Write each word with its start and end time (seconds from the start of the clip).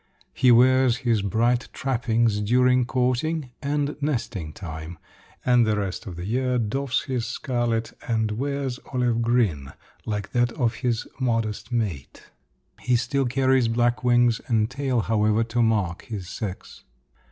He 0.33 0.51
wears 0.51 0.97
his 1.05 1.21
bright 1.21 1.69
trappings 1.73 2.39
during 2.41 2.85
courting 2.85 3.51
and 3.61 3.95
nesting 4.01 4.51
time, 4.51 4.97
and 5.45 5.63
the 5.63 5.77
rest 5.77 6.07
of 6.07 6.15
the 6.15 6.25
year 6.25 6.57
doffs 6.57 7.03
his 7.03 7.27
scarlet 7.27 7.93
and 8.07 8.31
wears 8.31 8.79
olive 8.93 9.21
green 9.21 9.73
like 10.07 10.31
that 10.31 10.53
of 10.53 10.73
his 10.81 11.07
modest 11.19 11.71
mate. 11.71 12.31
He 12.79 12.95
still 12.95 13.27
carries 13.27 13.67
black 13.67 14.03
wings 14.03 14.41
and 14.47 14.71
tail, 14.71 15.01
however, 15.01 15.43
to 15.43 15.61
mark 15.61 16.05
his 16.05 16.27
sex. 16.27 16.83